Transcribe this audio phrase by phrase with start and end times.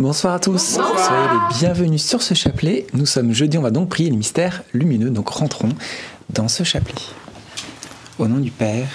[0.00, 2.86] Bonsoir à tous, soyez les bienvenus sur ce chapelet.
[2.94, 5.68] Nous sommes jeudi, on va donc prier le mystère lumineux, donc rentrons
[6.30, 7.02] dans ce chapelet.
[8.18, 8.88] Au nom du Père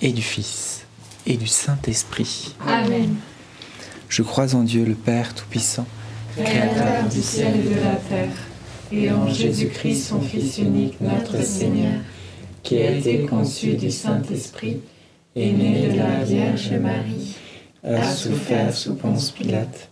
[0.00, 0.84] et du Fils
[1.26, 2.56] et du Saint-Esprit.
[2.66, 3.14] Amen.
[4.08, 5.86] Je crois en Dieu le Père Tout-Puissant,
[6.36, 8.36] Créateur du ciel et de la terre,
[8.90, 12.00] et en Jésus-Christ, son Fils unique, notre Seigneur,
[12.64, 14.80] qui a été conçu du Saint-Esprit,
[15.36, 17.36] et né de la Vierge Marie,
[17.84, 19.91] a souffert sous Ponce Pilate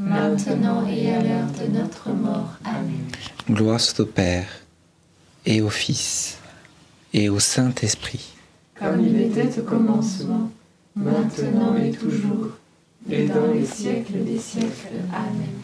[0.00, 2.56] maintenant et à l'heure de notre mort.
[2.64, 3.04] Amen.
[3.48, 4.48] Gloire soit au Père,
[5.44, 6.38] et au Fils,
[7.12, 8.34] et au Saint-Esprit.
[8.78, 10.50] Comme il était au commencement,
[10.96, 12.48] maintenant et toujours,
[13.10, 15.00] et dans les siècles des siècles.
[15.12, 15.60] Amen.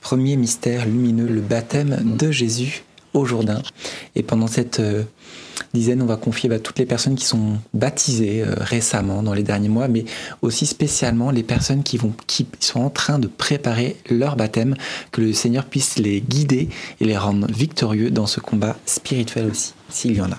[0.00, 2.82] Premier mystère lumineux, le baptême de Jésus
[3.24, 3.62] Jourdain.
[4.14, 5.04] Et pendant cette euh,
[5.74, 9.42] dizaine, on va confier bah, toutes les personnes qui sont baptisées euh, récemment dans les
[9.42, 10.04] derniers mois, mais
[10.42, 14.74] aussi spécialement les personnes qui, vont, qui sont en train de préparer leur baptême,
[15.12, 16.68] que le Seigneur puisse les guider
[17.00, 20.38] et les rendre victorieux dans ce combat spirituel aussi, s'il y en a.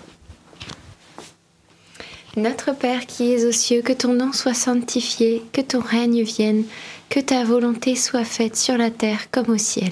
[2.38, 6.63] Notre Père qui es aux cieux, que ton nom soit sanctifié, que ton règne vienne,
[7.09, 9.91] que ta volonté soit faite sur la terre comme au ciel.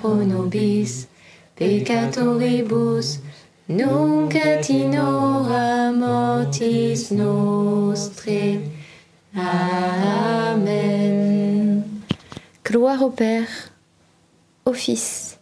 [0.00, 1.06] pro nobis
[1.56, 3.20] peccatoribus,
[3.68, 8.60] nunc et in hora mortis nostre.
[10.56, 11.10] Amen.
[12.64, 13.48] Gloire au Père,
[14.64, 15.38] au Fils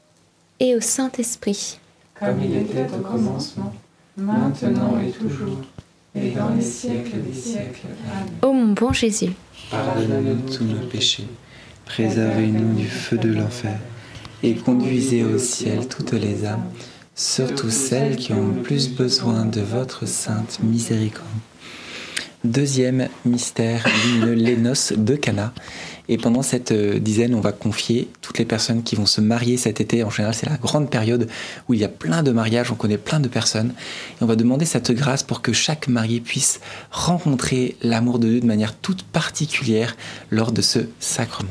[0.60, 1.78] et au Saint-Esprit.
[2.19, 3.72] Comme il était au commencement,
[4.16, 5.60] maintenant et toujours,
[6.14, 7.87] et dans les siècles des siècles.
[8.12, 8.32] Amen.
[8.43, 9.32] Ô mon bon Jésus,
[9.70, 11.28] Pardonnez-nous tous nos péchés,
[11.84, 13.78] préservez-nous du feu de l'enfer,
[14.43, 16.64] et conduisez au ciel toutes les âmes,
[17.14, 21.26] surtout celles qui ont le plus besoin de votre sainte miséricorde.
[22.44, 25.52] Deuxième mystère lumineux, les noces de Cana.
[26.08, 29.56] Et pendant cette euh, dizaine, on va confier toutes les personnes qui vont se marier
[29.56, 30.05] cet été.
[30.05, 31.29] En général, c'est la grande période
[31.69, 33.75] où il y a plein de mariages, on connaît plein de personnes.
[34.20, 36.61] Et on va demander cette grâce pour que chaque marié puisse
[36.93, 39.96] rencontrer l'amour de Dieu de manière toute particulière
[40.31, 41.50] lors de ce sacrement.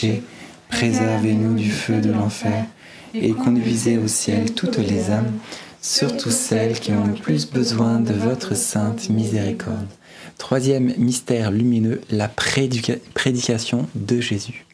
[0.00, 0.22] Péchés,
[0.68, 2.64] préservez-nous du feu de l'enfer,
[3.14, 5.32] et conduisez au ciel toutes les âmes,
[5.82, 9.88] surtout celles qui ont le plus besoin de votre sainte miséricorde.
[10.38, 14.64] Troisième mystère lumineux, la prédica- prédication de Jésus.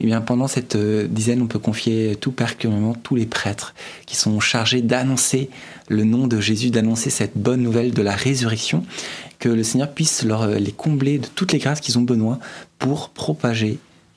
[0.00, 3.72] Eh bien, pendant cette euh, dizaine, on peut confier tout particulièrement tous les prêtres
[4.06, 5.48] qui sont chargés d'annoncer
[5.88, 8.84] le nom de Jésus, d'annoncer cette bonne nouvelle de la résurrection,
[9.38, 12.40] que le Seigneur puisse leur, euh, les combler de toutes les grâces qu'ils ont besoin
[12.80, 13.78] pour propager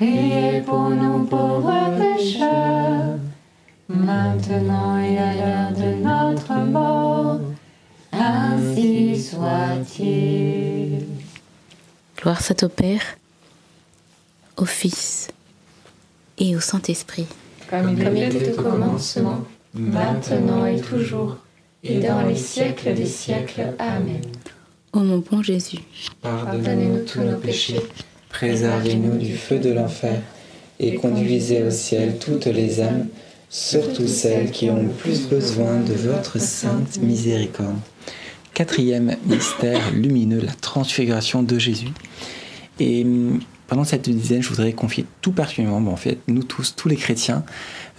[0.00, 3.18] priez pour nous pauvres pécheurs,
[3.88, 7.40] maintenant et à l'heure de notre mort.
[8.10, 11.04] Ainsi soit-il.
[12.16, 13.02] Gloire soit au Père,
[14.56, 15.28] au Fils
[16.38, 17.26] et au Saint-Esprit.
[17.68, 21.36] Comme il était au commencement, maintenant et toujours,
[21.84, 23.74] et dans les siècles des siècles.
[23.78, 24.22] Amen.
[24.94, 25.78] Ô mon bon Jésus,
[26.22, 27.80] Pardonnez-nous tous nos péchés,
[28.30, 30.20] Préservez-nous du feu de l'enfer
[30.78, 33.06] et conduisez au ciel toutes les âmes,
[33.48, 37.76] surtout celles qui ont le plus besoin de votre sainte miséricorde.
[38.54, 41.92] Quatrième mystère lumineux, la transfiguration de Jésus.
[42.78, 43.40] Et hum,
[43.70, 47.44] pendant cette dizaine, je voudrais confier tout particulièrement, en fait, nous tous, tous les chrétiens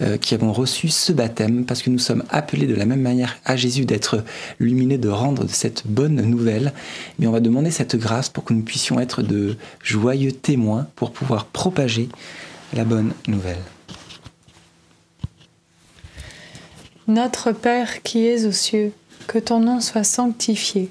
[0.02, 3.38] euh, qui avons reçu ce baptême, parce que nous sommes appelés de la même manière
[3.46, 4.22] à Jésus d'être
[4.60, 6.74] lumineux, de rendre cette bonne nouvelle.
[7.18, 11.10] Mais on va demander cette grâce pour que nous puissions être de joyeux témoins pour
[11.10, 12.10] pouvoir propager
[12.74, 13.62] la bonne nouvelle.
[17.08, 18.92] Notre Père qui es aux cieux,
[19.26, 20.90] que ton nom soit sanctifié,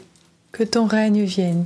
[0.51, 1.65] que ton règne vienne,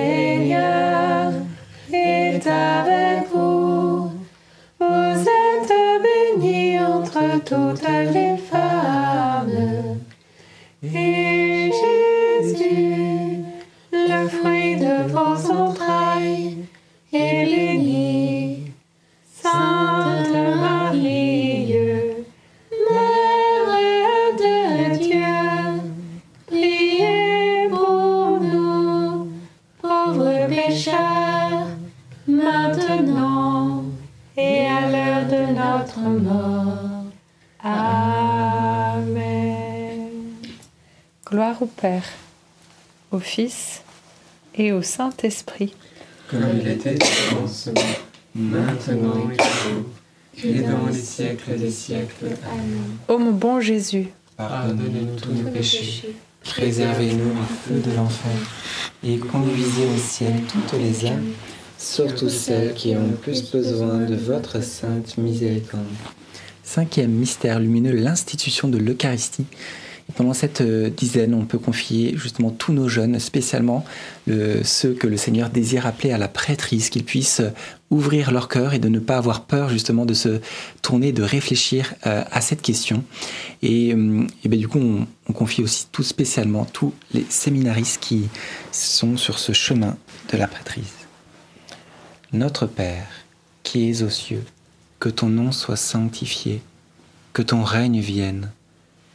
[7.51, 7.90] entre
[41.61, 42.03] au Père,
[43.11, 43.81] au Fils
[44.55, 45.73] et au Saint-Esprit.
[46.29, 47.73] Comme il était au commencement,
[48.35, 49.85] maintenant et toujours,
[50.43, 52.25] et dans les siècles des siècles.
[52.25, 52.97] Amen.
[53.07, 58.31] Ô mon bon Jésus, Pardonnez-nous tous nos péchés, Préservez-nous du feu de l'enfer
[59.03, 61.33] et conduisez au ciel toutes les âmes,
[61.77, 65.83] surtout celles qui ont le plus besoin de votre sainte miséricorde.
[66.63, 69.45] Cinquième mystère lumineux, l'institution de l'Eucharistie.
[70.15, 73.85] Pendant cette euh, dizaine, on peut confier justement tous nos jeunes, spécialement
[74.27, 77.49] le- ceux que le Seigneur désire appeler à la prêtrise, qu'ils puissent euh,
[77.89, 80.41] ouvrir leur cœur et de ne pas avoir peur justement de se
[80.81, 83.03] tourner, de réfléchir euh, à cette question.
[83.61, 84.79] Et, euh, ben, du coup,
[85.29, 88.27] on confie aussi tout spécialement tous les séminaristes qui
[88.71, 89.97] sont sur ce chemin
[90.31, 90.93] de la prêtrise.
[92.33, 93.07] Notre Père,
[93.63, 94.43] qui es aux cieux,
[94.99, 96.61] que ton nom soit sanctifié,
[97.33, 98.51] que ton règne vienne,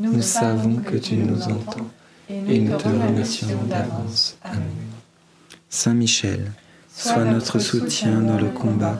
[0.00, 1.90] Nous savons que tu nous entends
[2.30, 4.38] et nous te remercions d'avance.
[4.42, 4.62] Amen.
[5.68, 6.52] Saint Michel,
[6.88, 8.98] sois notre soutien dans le combat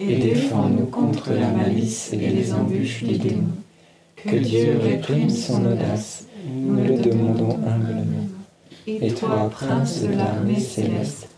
[0.00, 3.52] et défends-nous contre la malice et les embûches du démon.
[4.16, 8.26] Que Dieu réprime son audace, nous le demandons humblement.
[8.86, 11.28] Et toi, prince de l'armée céleste,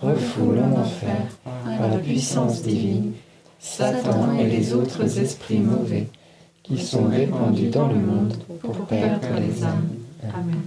[0.00, 3.12] refoule en enfer, par la puissance divine,
[3.60, 6.08] Satan et les autres esprits mauvais
[6.64, 9.88] qui sont répandus dans le monde pour perdre les âmes.
[10.34, 10.60] Amen.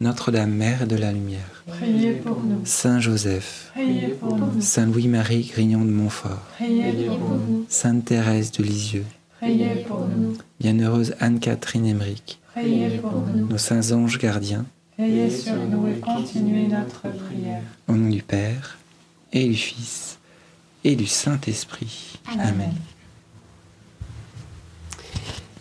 [0.00, 2.60] Notre-Dame, Mère de la Lumière, Priez pour nous.
[2.64, 4.60] Saint Joseph, Priez pour nous.
[4.60, 7.66] Saint Louis-Marie Grignon de Montfort, Priez pour nous.
[7.68, 9.04] Sainte Thérèse de Lisieux,
[9.40, 10.36] Priez pour nous.
[10.58, 13.46] Bienheureuse Anne-Catherine Emmerich, Priez pour nous.
[13.48, 14.64] nos saints anges gardiens,
[14.98, 17.62] Veillez sur nous et continuez notre prière.
[17.88, 18.78] au nom du Père
[19.32, 20.18] et du Fils
[20.84, 22.18] et du Saint-Esprit.
[22.38, 22.72] Amen.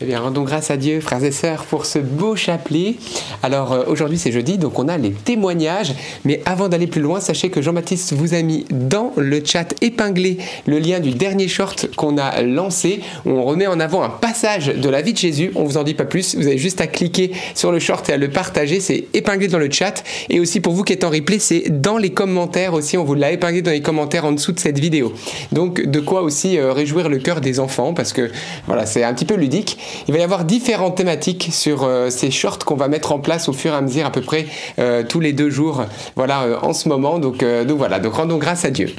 [0.02, 2.96] Eh bien, rendons grâce à Dieu, frères et sœurs, pour ce beau chapelet.
[3.44, 5.94] Alors, euh, aujourd'hui, c'est jeudi, donc on a les témoignages.
[6.24, 10.38] Mais avant d'aller plus loin, sachez que Jean-Baptiste vous a mis dans le chat épinglé
[10.68, 14.88] le lien du dernier short qu'on a lancé, on remet en avant un passage de
[14.88, 15.52] la vie de Jésus.
[15.56, 18.14] On vous en dit pas plus, vous avez juste à cliquer sur le short et
[18.14, 18.80] à le partager.
[18.80, 20.06] C'est épinglé dans le chat.
[20.30, 22.96] Et aussi, pour vous qui êtes en replay, c'est dans les commentaires aussi.
[22.96, 25.12] On vous l'a épinglé dans les commentaires en dessous de cette vidéo.
[25.52, 28.32] Donc, de quoi aussi euh, réjouir le cœur des enfants, parce que
[28.66, 29.78] voilà, c'est un petit peu ludique.
[30.08, 33.50] Il va y avoir différentes thématiques sur euh, ces shorts qu'on va mettre en place
[33.50, 34.48] au fur et à mesure, à peu près
[34.80, 37.20] euh, tous les deux jours, voilà, euh, en ce moment.
[37.20, 38.94] Donc, donc voilà, donc rendons grâce à Dieu.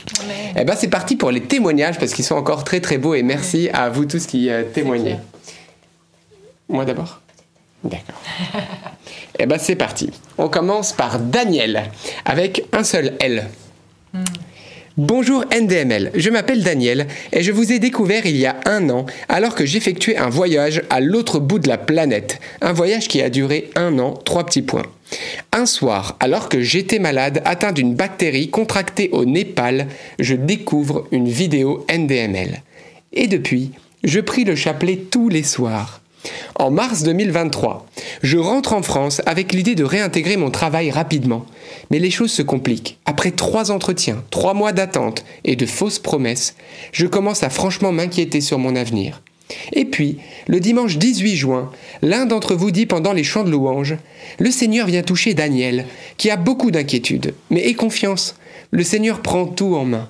[0.56, 3.22] Et ben c'est parti pour les témoignages parce qu'ils sont encore très très beaux et
[3.22, 5.16] merci à vous tous qui témoignez.
[6.68, 7.20] Moi d'abord?
[7.84, 8.20] D'accord.
[9.38, 10.10] Et ben c'est parti.
[10.38, 11.84] On commence par Daniel
[12.24, 13.48] avec un seul L.
[14.96, 19.06] Bonjour NDML, je m'appelle Daniel et je vous ai découvert il y a un an
[19.28, 22.40] alors que j'effectuais un voyage à l'autre bout de la planète.
[22.60, 24.86] Un voyage qui a duré un an, trois petits points.
[25.52, 29.86] Un soir, alors que j'étais malade, atteint d'une bactérie contractée au Népal,
[30.18, 32.60] je découvre une vidéo NDML.
[33.12, 33.70] Et depuis,
[34.02, 36.00] je prie le chapelet tous les soirs.
[36.56, 37.86] En mars 2023,
[38.22, 41.46] je rentre en France avec l'idée de réintégrer mon travail rapidement.
[41.90, 42.98] Mais les choses se compliquent.
[43.06, 46.54] Après trois entretiens, trois mois d'attente et de fausses promesses,
[46.92, 49.22] je commence à franchement m'inquiéter sur mon avenir.
[49.72, 53.96] Et puis, le dimanche 18 juin, l'un d'entre vous dit pendant les chants de louange
[54.38, 55.86] Le Seigneur vient toucher Daniel,
[56.18, 58.36] qui a beaucoup d'inquiétudes, mais aie confiance,
[58.70, 60.08] le Seigneur prend tout en main.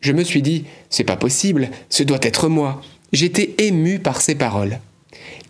[0.00, 2.82] Je me suis dit C'est pas possible, ce doit être moi.
[3.12, 4.80] J'étais ému par ces paroles.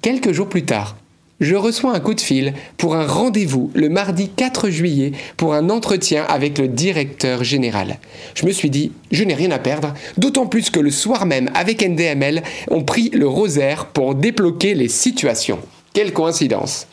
[0.07, 0.97] Quelques jours plus tard,
[1.41, 5.69] je reçois un coup de fil pour un rendez-vous le mardi 4 juillet pour un
[5.69, 7.99] entretien avec le directeur général.
[8.37, 11.51] Je me suis dit, je n'ai rien à perdre, d'autant plus que le soir même,
[11.55, 15.59] avec NDML, on prit le rosaire pour débloquer les situations.
[15.93, 16.87] Quelle coïncidence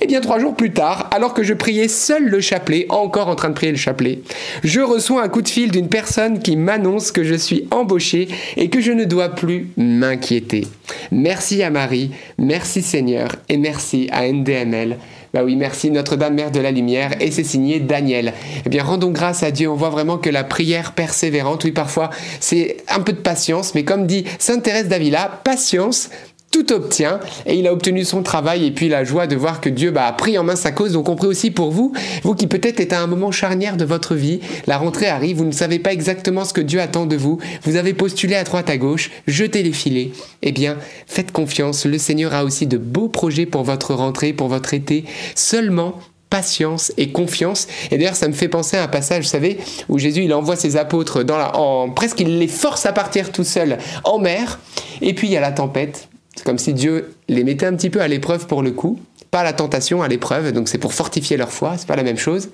[0.00, 3.34] eh bien trois jours plus tard, alors que je priais seul le chapelet, encore en
[3.34, 4.20] train de prier le chapelet,
[4.62, 8.68] je reçois un coup de fil d'une personne qui m'annonce que je suis embauché et
[8.68, 10.66] que je ne dois plus m'inquiéter.
[11.10, 14.96] Merci à Marie, merci Seigneur et merci à NDML.
[15.32, 18.32] Bah oui, merci Notre-Dame Mère de la Lumière et c'est signé Daniel.
[18.66, 19.70] Eh bien, rendons grâce à Dieu.
[19.70, 23.84] On voit vraiment que la prière persévérante, oui, parfois, c'est un peu de patience, mais
[23.84, 26.10] comme dit Sainte Thérèse d'Avila, patience,
[26.50, 29.68] tout obtient et il a obtenu son travail et puis la joie de voir que
[29.68, 30.92] Dieu bah, a pris en main sa cause.
[30.92, 33.84] Donc on prie aussi pour vous, vous qui peut-être êtes à un moment charnière de
[33.84, 37.16] votre vie, la rentrée arrive, vous ne savez pas exactement ce que Dieu attend de
[37.16, 40.10] vous, vous avez postulé à droite à gauche, jetez les filets.
[40.42, 44.48] Eh bien, faites confiance, le Seigneur a aussi de beaux projets pour votre rentrée, pour
[44.48, 45.04] votre été.
[45.34, 47.66] Seulement, patience et confiance.
[47.90, 49.58] Et d'ailleurs, ça me fait penser à un passage, vous savez,
[49.88, 53.78] où Jésus, il envoie ses apôtres dans presque, il les force à partir tout seuls
[54.04, 54.60] en mer.
[55.02, 56.09] Et puis, il y a la tempête.
[56.36, 58.98] C'est comme si Dieu les mettait un petit peu à l'épreuve pour le coup,
[59.30, 62.18] pas la tentation, à l'épreuve, donc c'est pour fortifier leur foi, c'est pas la même
[62.18, 62.48] chose.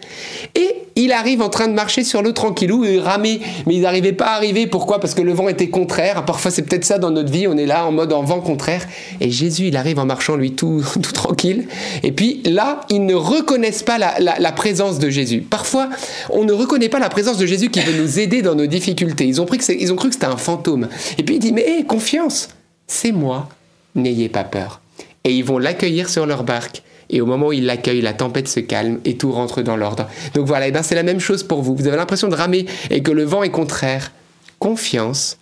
[0.55, 4.13] Et il arrive en train de marcher sur l'eau tranquillou, et ramer, mais ils n'arrivaient
[4.13, 4.67] pas à arriver.
[4.67, 5.01] Pourquoi?
[5.01, 6.25] Parce que le vent était contraire.
[6.25, 8.87] Parfois c'est peut-être ça dans notre vie, on est là en mode en vent contraire.
[9.21, 11.67] Et Jésus, il arrive en marchant lui tout, tout tranquille.
[12.03, 15.41] Et puis là, ils ne reconnaissent pas la, présence de Jésus.
[15.41, 15.89] Parfois,
[16.31, 19.27] on ne reconnaît pas la présence de Jésus qui veut nous aider dans nos difficultés.
[19.27, 20.89] Ils ont, cru que c'était un fantôme.
[21.19, 22.49] Et puis il dit, mais confiance,
[22.87, 23.49] c'est moi
[23.97, 24.81] n'ayez pas peur.
[25.25, 26.83] Et ils vont l'accueillir sur leur barque.
[27.11, 30.09] Et au moment où ils l'accueillent, la tempête se calme et tout rentre dans l'ordre.
[30.35, 31.75] Donc voilà, ben c'est la même chose pour vous.
[31.75, 34.13] Vous avez l'impression de ramer et que le vent est contraire.
[34.59, 35.39] Confiance,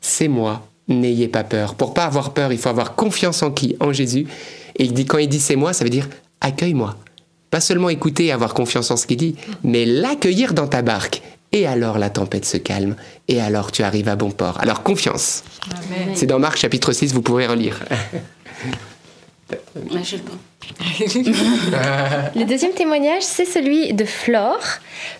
[0.00, 1.74] c'est moi, n'ayez pas peur.
[1.74, 3.76] Pour pas avoir peur, il faut avoir confiance en qui?
[3.80, 4.26] En Jésus.
[4.76, 6.08] Et il dit, quand il dit c'est moi, ça veut dire
[6.40, 6.96] accueille-moi.
[7.50, 11.22] Pas seulement écouter et avoir confiance en ce qu'il dit, mais l'accueillir dans ta barque
[11.54, 12.96] et alors la tempête se calme,
[13.28, 14.60] et alors tu arrives à bon port.
[14.60, 15.44] Alors confiance.
[16.14, 17.78] C'est dans Marc chapitre 6, vous pouvez relire.
[19.76, 20.02] Le
[22.46, 24.60] deuxième témoignage, c'est celui de Flore.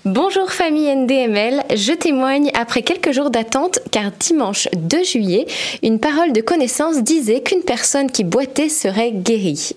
[0.05, 5.47] Bonjour famille NDML, je témoigne après quelques jours d'attente car dimanche 2 juillet,
[5.83, 9.73] une parole de connaissance disait qu'une personne qui boitait serait guérie.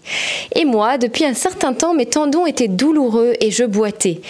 [0.56, 4.22] Et moi, depuis un certain temps, mes tendons étaient douloureux et je boitais.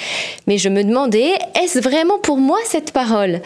[0.47, 3.41] Mais je me demandais, est-ce vraiment pour moi cette parole?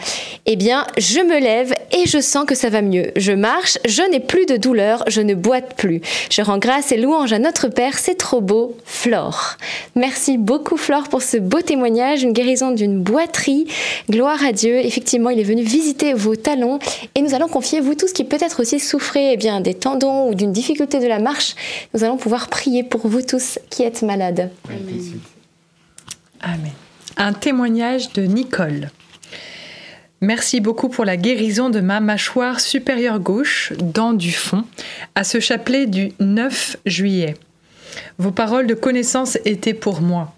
[0.46, 3.10] Eh bien, je me lève et je sens que ça va mieux.
[3.16, 6.00] Je marche, je n'ai plus de douleur, je ne boite plus.
[6.30, 9.56] Je rends grâce et louange à notre Père c'est trop beau, Flore.
[9.94, 13.66] Merci beaucoup Flore pour ce beau témoignage, une guérison d'une boiterie.
[14.10, 14.76] Gloire à Dieu.
[14.76, 16.78] Effectivement, il est venu visiter vos talons
[17.14, 20.34] et nous allons confier vous tous qui peut-être aussi souffrez eh bien, des tendons ou
[20.34, 21.54] d'une difficulté de la marche.
[21.94, 24.50] Nous allons pouvoir prier pour vous tous qui êtes malades.
[24.68, 25.20] Amen.
[26.40, 26.72] Amen.
[27.16, 28.90] Un témoignage de Nicole.
[30.22, 34.62] Merci beaucoup pour la guérison de ma mâchoire supérieure gauche, dent du fond,
[35.16, 37.34] à ce chapelet du 9 juillet.
[38.18, 40.34] Vos paroles de connaissance étaient pour moi.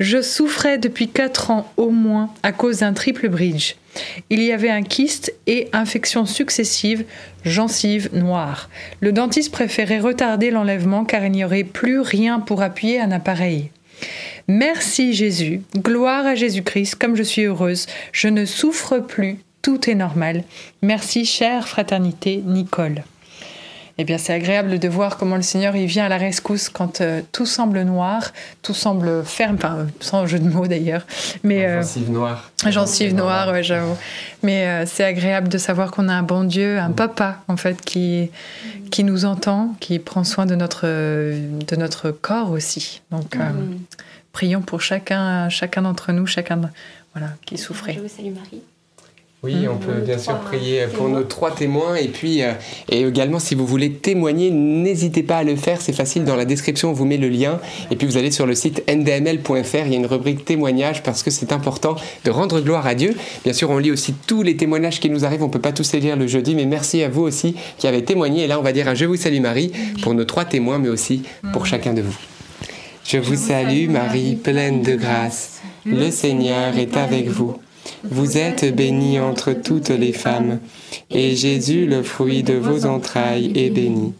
[0.00, 3.74] Je souffrais depuis quatre ans au moins à cause d'un triple bridge.
[4.30, 7.04] Il y avait un kyste et infections successives,
[7.44, 8.70] gencives noires.
[9.00, 13.70] Le dentiste préférait retarder l'enlèvement car il n'y aurait plus rien pour appuyer un appareil.
[14.48, 19.94] Merci Jésus, gloire à Jésus-Christ, comme je suis heureuse, je ne souffre plus, tout est
[19.94, 20.42] normal.
[20.82, 23.04] Merci chère fraternité Nicole
[23.98, 27.00] eh bien c'est agréable de voir comment le Seigneur il vient à la rescousse quand
[27.00, 31.06] euh, tout semble noir, tout semble ferme, enfin sans jeu de mots d'ailleurs.
[31.42, 32.50] Mais euh, gencive noire.
[32.66, 33.96] Gencive noire, ouais, j'avoue.
[34.42, 37.80] Mais euh, c'est agréable de savoir qu'on a un bon Dieu, un papa en fait
[37.82, 38.30] qui
[38.90, 43.02] qui nous entend, qui prend soin de notre de notre corps aussi.
[43.10, 43.78] Donc mm.
[44.32, 46.60] prions pour chacun chacun d'entre nous, chacun
[47.14, 47.94] voilà qui souffrait.
[47.94, 48.62] Je vous salue Marie.
[49.44, 51.96] Oui, on peut bien sûr prier pour nos trois témoins.
[51.96, 52.52] Et puis euh,
[52.88, 56.24] et également si vous voulez témoigner, n'hésitez pas à le faire, c'est facile.
[56.24, 57.58] Dans la description, on vous met le lien.
[57.90, 61.24] Et puis vous allez sur le site ndml.fr, il y a une rubrique témoignages parce
[61.24, 63.16] que c'est important de rendre gloire à Dieu.
[63.42, 65.92] Bien sûr, on lit aussi tous les témoignages qui nous arrivent, on peut pas tous
[65.92, 68.44] les lire le jeudi, mais merci à vous aussi qui avez témoigné.
[68.44, 69.72] Et là on va dire un je vous salue Marie
[70.02, 72.16] pour nos trois témoins mais aussi pour chacun de vous.
[73.04, 75.62] Je vous salue Marie, pleine de grâce.
[75.84, 77.56] Le Seigneur est avec vous.
[78.04, 80.60] Vous êtes bénie entre toutes les femmes,
[81.10, 84.14] et Jésus, le fruit de vos entrailles, est béni.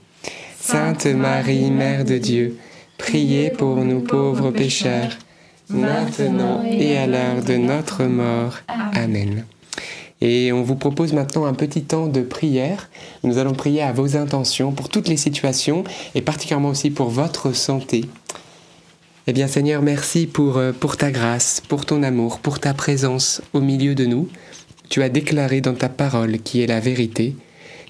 [0.58, 2.56] Sainte Marie, Mère de Dieu,
[2.98, 5.18] priez pour nous pauvres pécheurs,
[5.68, 8.58] maintenant et à l'heure de notre mort.
[8.94, 9.44] Amen.
[10.20, 12.88] Et on vous propose maintenant un petit temps de prière.
[13.24, 15.82] Nous allons prier à vos intentions pour toutes les situations
[16.14, 18.04] et particulièrement aussi pour votre santé.
[19.28, 23.40] Eh bien Seigneur, merci pour, euh, pour ta grâce, pour ton amour, pour ta présence
[23.52, 24.28] au milieu de nous.
[24.88, 27.36] Tu as déclaré dans ta parole qui est la vérité.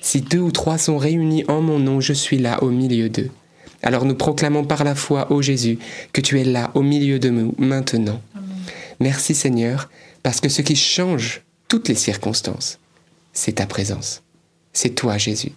[0.03, 3.31] Si deux ou trois sont réunis en mon nom, je suis là au milieu d'eux.
[3.83, 5.79] Alors nous proclamons par la foi, ô Jésus,
[6.13, 8.21] que tu es là au milieu de nous maintenant.
[9.01, 9.89] Merci Seigneur,
[10.23, 12.79] parce que ce qui change toutes les circonstances,
[13.33, 14.23] c'est ta présence.
[14.75, 15.53] C'est toi Jésus.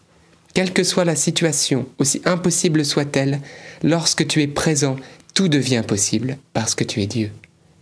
[0.55, 3.41] Quelle que soit la situation, aussi impossible soit-elle,
[3.83, 4.95] lorsque tu es présent,
[5.35, 7.29] tout devient possible parce que tu es Dieu,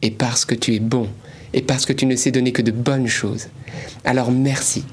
[0.01, 1.07] et parce que tu es bon,
[1.53, 3.47] et parce que tu ne sais donner que de bonnes choses.
[4.03, 4.83] Alors merci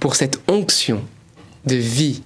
[0.00, 1.02] pour cette onction
[1.64, 2.22] de vie,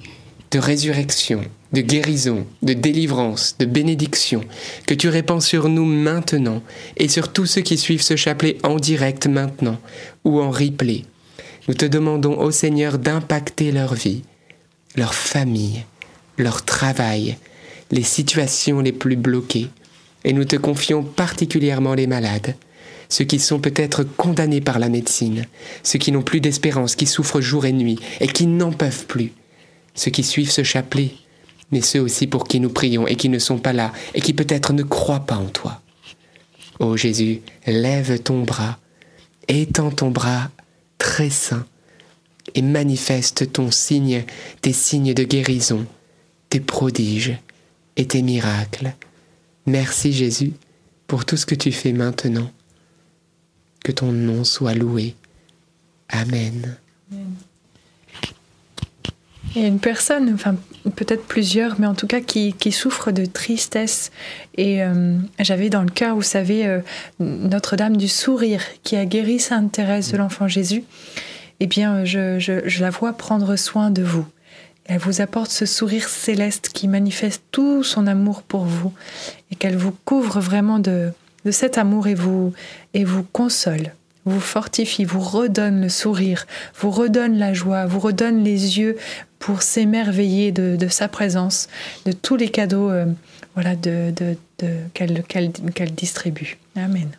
[0.50, 4.40] de résurrection, de guérison, de délivrance, de bénédiction
[4.86, 6.62] que tu répands sur nous maintenant
[6.96, 9.78] et sur tous ceux qui suivent ce chapelet en direct maintenant
[10.24, 11.04] ou en replay.
[11.68, 14.22] Nous te demandons, ô Seigneur, d'impacter leur vie,
[14.96, 15.84] leur famille,
[16.38, 17.36] leur travail,
[17.90, 19.68] les situations les plus bloquées,
[20.24, 22.56] et nous te confions particulièrement les malades,
[23.08, 25.46] ceux qui sont peut-être condamnés par la médecine,
[25.82, 29.32] ceux qui n'ont plus d'espérance, qui souffrent jour et nuit, et qui n'en peuvent plus,
[29.94, 31.12] ceux qui suivent ce chapelet,
[31.70, 34.32] mais ceux aussi pour qui nous prions et qui ne sont pas là, et qui
[34.32, 35.80] peut-être ne croient pas en toi.
[36.80, 38.78] Ô Jésus, lève ton bras,
[39.48, 40.50] étends ton bras
[40.98, 41.66] très saint,
[42.54, 44.24] et manifeste ton signe,
[44.60, 45.86] tes signes de guérison,
[46.50, 47.38] tes prodiges,
[47.96, 48.94] et tes miracles.
[49.66, 50.52] Merci Jésus
[51.06, 52.50] pour tout ce que tu fais maintenant.
[53.84, 55.14] Que ton nom soit loué.
[56.08, 56.76] Amen.
[59.54, 60.56] Il y a une personne, enfin
[60.96, 64.10] peut-être plusieurs, mais en tout cas qui, souffre de tristesse.
[64.56, 66.80] Et euh, j'avais dans le cœur, vous savez, euh,
[67.20, 70.84] Notre-Dame du Sourire qui a guéri Sainte Thérèse de l'Enfant Jésus.
[71.60, 74.26] Eh bien, je la vois prendre soin de vous.
[74.86, 78.92] Elle vous apporte ce sourire céleste qui manifeste tout son amour pour vous
[79.50, 81.10] et qu'elle vous couvre vraiment de,
[81.44, 82.52] de cet amour et vous,
[82.92, 83.92] et vous console,
[84.24, 86.46] vous fortifie, vous redonne le sourire,
[86.78, 88.96] vous redonne la joie, vous redonne les yeux
[89.38, 91.68] pour s'émerveiller de, de, sa présence,
[92.06, 93.06] de tous les cadeaux euh,
[93.54, 94.36] voilà, de, de,
[94.94, 96.56] qu'elle qu'elle distribue.
[96.76, 97.10] Amen.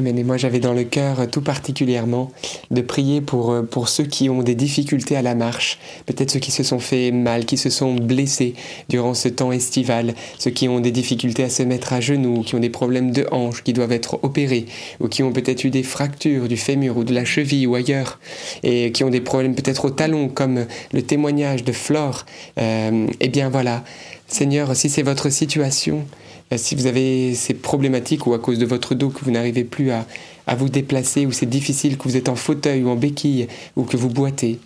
[0.00, 2.30] Mais moi j'avais dans le cœur euh, tout particulièrement
[2.70, 6.40] de prier pour, euh, pour ceux qui ont des difficultés à la marche, peut-être ceux
[6.40, 8.54] qui se sont fait mal, qui se sont blessés
[8.88, 12.54] durant ce temps estival, ceux qui ont des difficultés à se mettre à genoux, qui
[12.54, 14.66] ont des problèmes de hanches, qui doivent être opérés,
[15.00, 18.18] ou qui ont peut-être eu des fractures du fémur ou de la cheville ou ailleurs,
[18.62, 22.26] et qui ont des problèmes peut-être au talon, comme le témoignage de Flore.
[22.58, 23.84] Euh, eh bien voilà,
[24.28, 26.06] Seigneur, si c'est votre situation,
[26.52, 29.64] euh, si vous avez ces problématiques ou à cause de votre dos que vous n'arrivez
[29.64, 30.06] plus à,
[30.46, 33.84] à vous déplacer, ou c'est difficile, que vous êtes en fauteuil ou en béquille, ou
[33.84, 34.60] que vous boitez,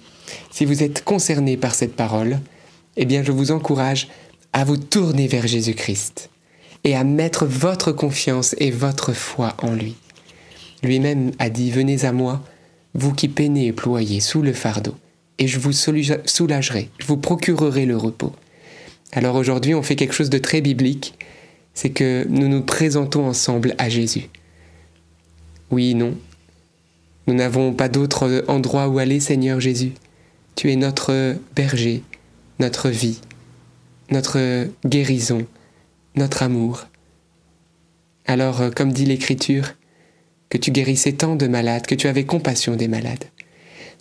[0.51, 2.41] si vous êtes concerné par cette parole,
[2.97, 4.09] eh bien je vous encourage
[4.53, 6.29] à vous tourner vers Jésus-Christ
[6.85, 9.95] et à mettre votre confiance et votre foi en lui.
[10.83, 12.43] Lui-même a dit, Venez à moi,
[12.95, 14.95] vous qui peinez et ployez sous le fardeau,
[15.39, 18.33] et je vous soulagerai, je vous procurerai le repos.
[19.13, 21.15] Alors aujourd'hui, on fait quelque chose de très biblique,
[21.75, 24.29] c'est que nous nous présentons ensemble à Jésus.
[25.71, 26.17] Oui, non.
[27.27, 29.93] Nous n'avons pas d'autre endroit où aller, Seigneur Jésus.
[30.57, 32.03] Tu es notre berger,
[32.59, 33.21] notre vie,
[34.11, 35.47] notre guérison,
[36.17, 36.87] notre amour.
[38.27, 39.75] Alors, comme dit l'Écriture,
[40.49, 43.25] que tu guérissais tant de malades, que tu avais compassion des malades.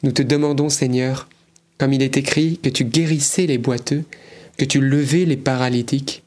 [0.03, 1.29] Nous te demandons, Seigneur,
[1.77, 4.03] comme il est écrit, que tu guérissais les boiteux,
[4.61, 6.21] que tu levais les paralytiques,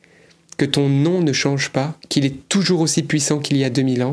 [0.57, 4.03] que ton nom ne change pas, qu'il est toujours aussi puissant qu'il y a 2000
[4.03, 4.11] ans,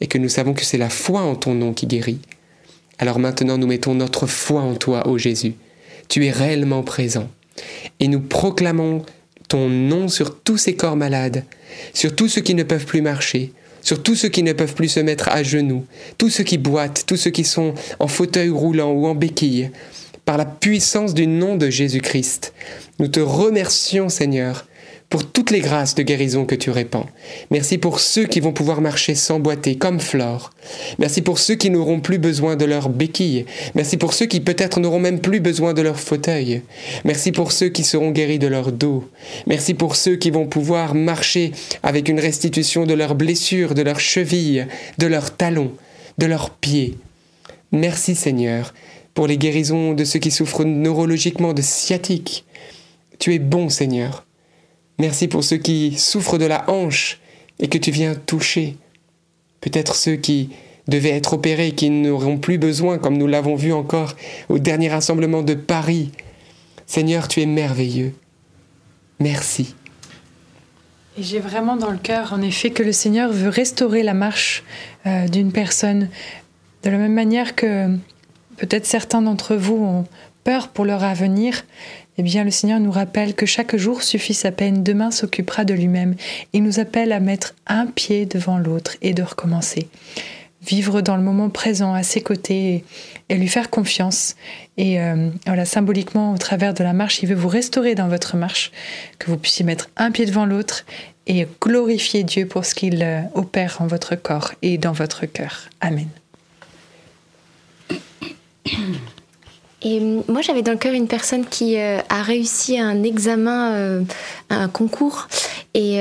[0.00, 2.18] et que nous savons que c'est la foi en ton nom qui guérit.
[2.98, 5.52] Alors maintenant nous mettons notre foi en toi, ô Jésus.
[6.08, 7.28] Tu es réellement présent.
[8.00, 9.04] Et nous proclamons
[9.48, 11.44] ton nom sur tous ces corps malades,
[11.92, 13.52] sur tous ceux qui ne peuvent plus marcher,
[13.82, 15.84] sur tous ceux qui ne peuvent plus se mettre à genoux,
[16.16, 19.70] tous ceux qui boitent, tous ceux qui sont en fauteuil roulant ou en béquille,
[20.28, 22.52] par la puissance du nom de Jésus-Christ.
[22.98, 24.66] Nous te remercions, Seigneur,
[25.08, 27.06] pour toutes les grâces de guérison que tu répands.
[27.50, 30.50] Merci pour ceux qui vont pouvoir marcher sans boiter, comme Flore.
[30.98, 33.46] Merci pour ceux qui n'auront plus besoin de leur béquille.
[33.74, 36.60] Merci pour ceux qui peut-être n'auront même plus besoin de leur fauteuil.
[37.06, 39.08] Merci pour ceux qui seront guéris de leur dos.
[39.46, 41.52] Merci pour ceux qui vont pouvoir marcher
[41.82, 44.66] avec une restitution de leurs blessures, de leurs chevilles,
[44.98, 45.72] de leurs talons,
[46.18, 46.98] de leurs pieds.
[47.72, 48.74] Merci Seigneur
[49.18, 52.44] pour les guérisons de ceux qui souffrent neurologiquement de sciatique.
[53.18, 54.24] Tu es bon Seigneur.
[55.00, 57.18] Merci pour ceux qui souffrent de la hanche
[57.58, 58.76] et que tu viens toucher.
[59.60, 60.50] Peut-être ceux qui
[60.86, 64.14] devaient être opérés, qui n'auront plus besoin, comme nous l'avons vu encore
[64.48, 66.12] au dernier rassemblement de Paris.
[66.86, 68.14] Seigneur, tu es merveilleux.
[69.18, 69.74] Merci.
[71.18, 74.62] Et j'ai vraiment dans le cœur, en effet, que le Seigneur veut restaurer la marche
[75.06, 76.08] euh, d'une personne.
[76.84, 77.98] De la même manière que
[78.58, 80.04] peut-être certains d'entre vous ont
[80.44, 81.64] peur pour leur avenir,
[82.18, 85.74] eh bien le Seigneur nous rappelle que chaque jour suffit sa peine, demain s'occupera de
[85.74, 86.16] lui-même.
[86.52, 89.88] Il nous appelle à mettre un pied devant l'autre et de recommencer.
[90.66, 92.84] Vivre dans le moment présent à ses côtés
[93.28, 94.34] et, lui faire confiance.
[94.76, 98.36] Et euh, voilà, symboliquement, au travers de la marche, il veut vous restaurer dans votre
[98.36, 98.72] marche,
[99.20, 100.84] que vous puissiez mettre un pied devant l'autre
[101.28, 105.68] et glorifier Dieu pour ce qu'il euh, opère en votre corps et dans votre cœur.
[105.80, 106.08] Amen.
[109.82, 113.74] Et euh, moi, j'avais dans le cœur une personne qui euh, a réussi un examen,
[113.74, 114.02] euh,
[114.50, 115.28] un concours.
[115.74, 115.98] Et,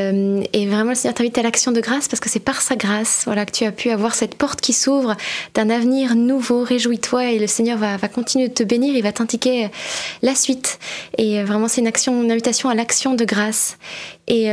[0.53, 3.23] et vraiment, le Seigneur t'invite à l'action de grâce parce que c'est par sa grâce
[3.25, 5.15] voilà, que tu as pu avoir cette porte qui s'ouvre
[5.53, 6.63] d'un avenir nouveau.
[6.63, 8.95] Réjouis-toi et le Seigneur va, continuer de te bénir.
[8.95, 9.69] Il va t'indiquer
[10.23, 10.79] la suite.
[11.19, 13.77] Et vraiment, c'est une action, une invitation à l'action de grâce.
[14.27, 14.51] Et,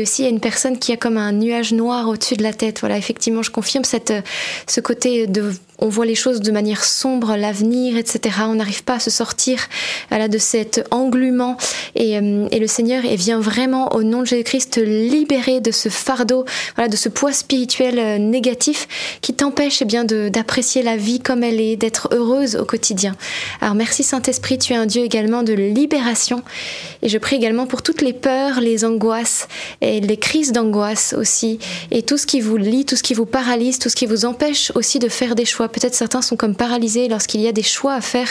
[0.00, 2.54] aussi, il y a une personne qui a comme un nuage noir au-dessus de la
[2.54, 2.80] tête.
[2.80, 7.96] Voilà, effectivement, je confirme ce côté de on voit les choses de manière sombre, l'avenir,
[7.96, 8.36] etc.
[8.42, 9.58] On n'arrive pas à se sortir
[10.10, 11.56] de cet englument.
[11.94, 16.44] Et, euh, le Seigneur vient vraiment, au nom de Jésus-Christ, libérer de ce fardeau,
[16.78, 18.88] de ce poids spirituel euh, négatif
[19.20, 23.14] qui t'empêche eh bien d'apprécier la vie comme elle est, d'être heureuse au quotidien.
[23.60, 26.42] Alors merci Saint-Esprit, tu es un Dieu également de libération.
[27.02, 29.48] Et je prie également pour toutes les peurs, les angoisses
[29.80, 31.58] et les crises d'angoisse aussi.
[31.90, 34.24] Et tout ce qui vous lie, tout ce qui vous paralyse, tout ce qui vous
[34.24, 37.62] empêche aussi de faire des choix Peut-être certains sont comme paralysés lorsqu'il y a des
[37.62, 38.28] choix à faire.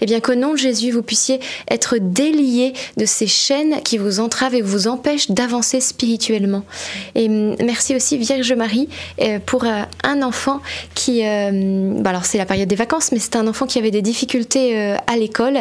[0.00, 4.20] Eh bien, qu'au nom de Jésus, vous puissiez être déliés de ces chaînes qui vous
[4.20, 6.64] entravent et vous empêchent d'avancer spirituellement.
[7.14, 8.88] Et hum, merci aussi Vierge Marie
[9.20, 10.60] euh, pour euh, un enfant
[10.94, 13.90] qui, euh, bah alors c'est la période des vacances, mais c'est un enfant qui avait
[13.90, 15.60] des difficultés à l'école.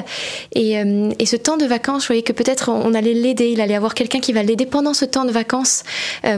[0.53, 0.73] Et,
[1.19, 3.93] et, ce temps de vacances, je voyais que peut-être on allait l'aider, il allait avoir
[3.93, 5.83] quelqu'un qui va l'aider pendant ce temps de vacances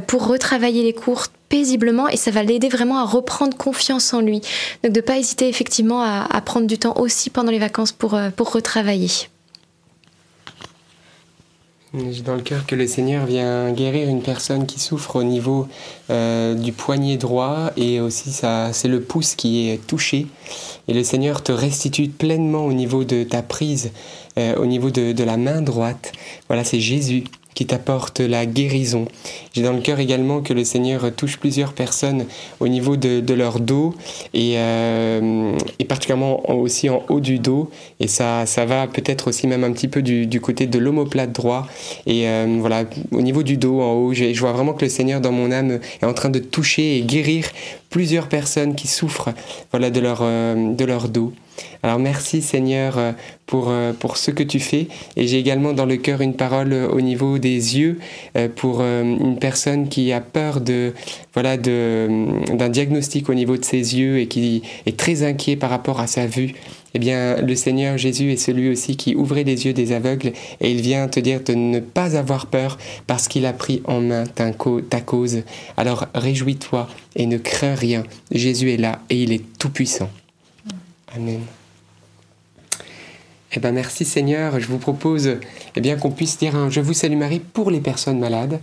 [0.08, 4.42] pour retravailler les cours, paisiblement et ça va l'aider vraiment à reprendre confiance en lui.
[4.84, 8.16] Donc de ne pas hésiter effectivement à, prendre du temps aussi pendant les vacances pour,
[8.16, 9.12] euh, pour retravailler.
[11.94, 15.68] J'ai dans le cœur que le Seigneur vient guérir une personne qui souffre au niveau
[16.10, 20.26] euh, du poignet droit et aussi ça, c'est le pouce qui est touché.
[20.88, 23.92] Et le Seigneur te restitue pleinement au niveau de ta prise,
[24.40, 26.14] euh, au niveau de, de la main droite.
[26.48, 29.06] Voilà, c'est Jésus qui t'apporte la guérison.
[29.54, 32.26] J'ai dans le cœur également que le Seigneur touche plusieurs personnes
[32.60, 33.96] au niveau de, leur dos
[34.34, 37.70] et, euh, particulièrement aussi en haut du dos.
[38.00, 41.68] Et ça, ça va peut-être aussi même un petit peu du, côté de l'omoplate droit.
[42.06, 45.22] Et euh, voilà, au niveau du dos, en haut, je vois vraiment que le Seigneur
[45.22, 47.46] dans mon âme est en train de toucher et guérir
[47.94, 49.30] plusieurs personnes qui souffrent
[49.70, 51.32] voilà, de, leur, euh, de leur dos.
[51.84, 53.12] Alors merci Seigneur euh,
[53.46, 54.88] pour, euh, pour ce que tu fais.
[55.16, 58.00] Et j'ai également dans le cœur une parole au niveau des yeux
[58.56, 60.94] pour une personne qui a peur de
[61.34, 66.00] voilà d'un diagnostic au niveau de ses yeux et qui est très inquiet par rapport
[66.00, 66.56] à sa vue.
[66.96, 70.32] Eh bien, le Seigneur Jésus est celui aussi qui ouvrait les yeux des aveugles
[70.62, 72.78] et il vient te dire de ne pas avoir peur
[73.08, 75.44] parce qu'il a pris en main ta cause.
[75.78, 78.04] Alors réjouis-toi et ne crains rien.
[78.32, 80.10] Jésus est là et il est tout-puissant.
[81.16, 81.42] Amen.
[83.56, 84.60] Eh bien, merci Seigneur.
[84.60, 85.38] Je vous propose
[85.76, 88.60] eh bien, qu'on puisse dire un Je vous salue Marie pour les personnes malades.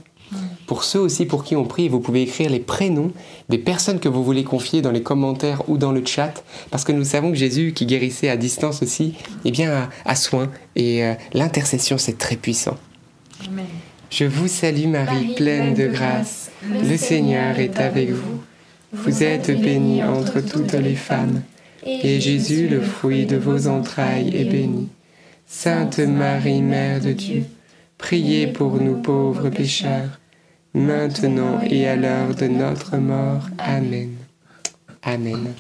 [0.67, 3.11] Pour ceux aussi pour qui on prie, vous pouvez écrire les prénoms
[3.49, 6.93] des personnes que vous voulez confier dans les commentaires ou dans le chat, parce que
[6.93, 10.49] nous savons que Jésus, qui guérissait à distance aussi, eh bien, a, soin.
[10.77, 12.77] Et euh, l'intercession, c'est très puissant.
[14.11, 16.51] Je vous salue Marie, pleine de grâce.
[16.69, 18.43] Le Seigneur est avec vous.
[18.93, 21.43] Vous êtes bénie entre toutes les femmes,
[21.87, 24.89] et Jésus, le fruit de vos entrailles, est béni.
[25.47, 27.45] Sainte Marie, Mère de Dieu,
[27.99, 30.21] priez pour nous pauvres pécheurs
[30.75, 33.49] maintenant et à l'heure de notre mort.
[33.59, 34.11] Amen.
[35.03, 35.53] Amen.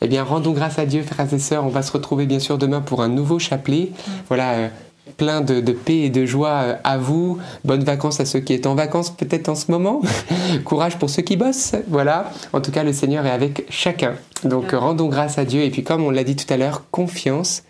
[0.00, 1.64] Eh bien, rendons grâce à Dieu, frères et sœurs.
[1.64, 3.90] On va se retrouver bien sûr demain pour un nouveau chapelet.
[4.28, 4.68] Voilà, euh,
[5.16, 7.38] plein de, paix et de joie euh, à vous.
[7.64, 10.00] Bonnes vacances à ceux qui sont en vacances peut-être en ce moment.
[10.64, 11.74] Courage pour ceux qui bossent.
[11.88, 12.30] Voilà.
[12.52, 14.14] En tout cas, le Seigneur est avec chacun.
[14.44, 15.62] Donc, rendons grâce à Dieu.
[15.62, 17.62] Et puis, comme on l'a dit tout à l'heure, confiance.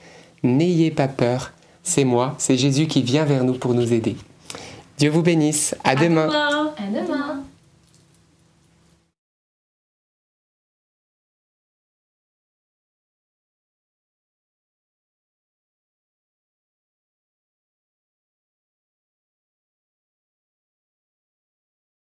[0.42, 1.52] N'ayez pas peur.
[1.84, 4.16] C'est moi, c'est Jésus qui vient vers nous pour nous aider.
[4.98, 5.74] Dieu vous bénisse.
[5.84, 6.28] À, demain.
[6.28, 7.42] À demain.